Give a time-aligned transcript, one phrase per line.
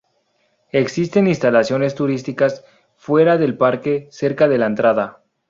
[0.71, 2.65] Existen instalaciones turísticas
[2.95, 5.21] fuera del parque, cerca de la entrada.